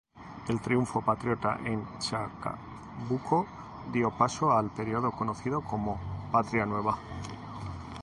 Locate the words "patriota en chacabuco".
1.05-3.45